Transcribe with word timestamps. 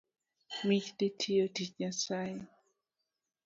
Mich 0.67 0.87
dhi 0.97 1.07
tiyo 1.19 1.45
tich 1.55 1.71
Nyasaye 1.79 2.39